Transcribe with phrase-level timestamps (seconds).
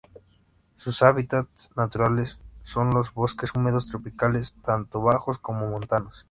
[0.77, 6.19] Sus hábitats naturales son los bosques húmedos tropicales tanto bajos como montanos.